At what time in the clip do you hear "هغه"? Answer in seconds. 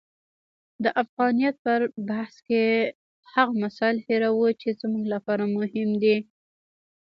3.33-3.53